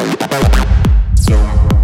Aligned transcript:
Som. 0.00 1.79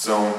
zone. 0.00 0.32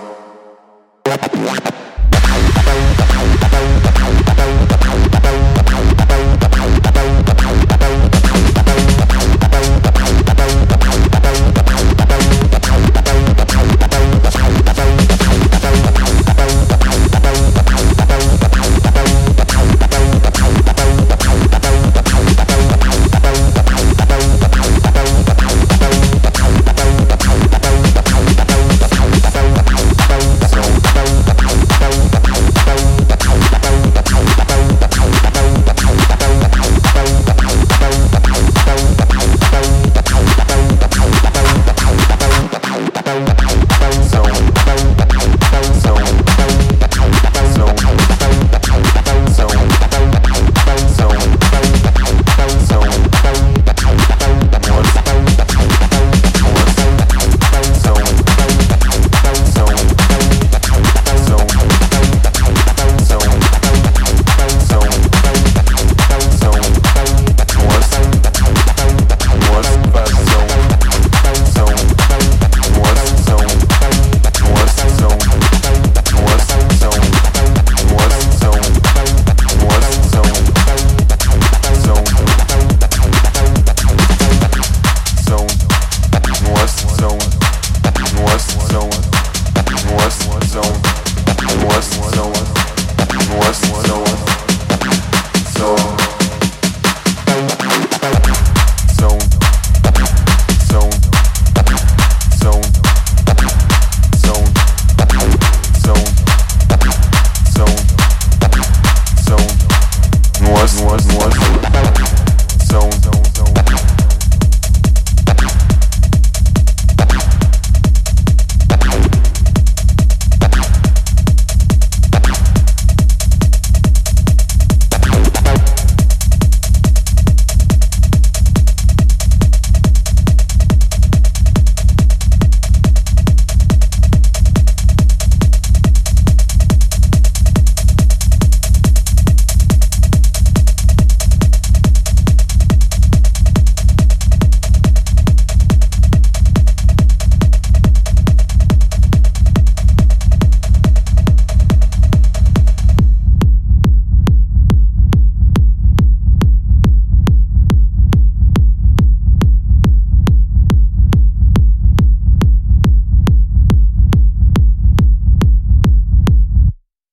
no. 95.62 95.91